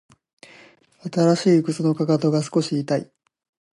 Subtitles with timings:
[1.03, 3.11] 新しい靴のかかとが少し痛い